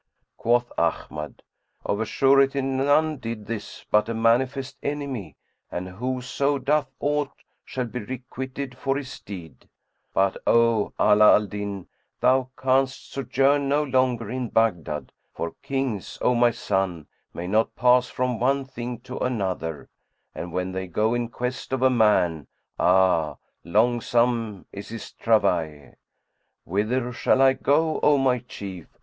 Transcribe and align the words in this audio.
Quoth 0.35 0.71
Ahmad, 0.79 1.43
"Of 1.85 1.99
a 2.01 2.05
surety 2.05 2.59
none 2.63 3.17
did 3.17 3.45
this 3.45 3.85
but 3.91 4.09
a 4.09 4.15
manifest 4.15 4.77
enemy 4.81 5.35
and 5.71 5.87
whoso 5.87 6.57
doth 6.57 6.89
aught 6.99 7.43
shall 7.63 7.85
be 7.85 7.99
requited 7.99 8.75
for 8.75 8.97
his 8.97 9.19
deed; 9.19 9.69
but, 10.11 10.37
O 10.47 10.91
Ala 10.99 11.35
al 11.35 11.45
Din, 11.45 11.85
thou 12.19 12.49
canst 12.57 13.11
sojourn 13.11 13.69
no 13.69 13.83
longer 13.83 14.31
in 14.31 14.49
Baghdad, 14.49 15.11
for 15.35 15.53
Kings, 15.61 16.17
O 16.23 16.33
my 16.33 16.49
son, 16.49 17.05
may 17.31 17.45
not 17.45 17.75
pass 17.75 18.07
from 18.09 18.39
one 18.39 18.65
thing 18.65 18.97
to 19.01 19.19
another, 19.19 19.87
and 20.33 20.51
when 20.51 20.71
they 20.71 20.87
go 20.87 21.13
in 21.13 21.27
quest 21.29 21.71
of 21.71 21.83
a 21.83 21.91
man, 21.91 22.47
ah! 22.79 23.37
longsome 23.63 24.65
is 24.71 24.89
his 24.89 25.11
travail." 25.11 25.93
"Whither 26.63 27.11
shall 27.13 27.39
I 27.39 27.53
go, 27.53 27.99
O 28.01 28.17
my 28.17 28.39
chief?" 28.39 28.87